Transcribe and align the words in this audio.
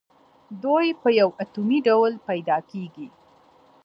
دوی 0.63 0.87
په 1.01 1.09
یو 1.19 1.29
اتومي 1.43 1.79
ډول 1.87 2.11
پیداکیږي. 2.27 3.07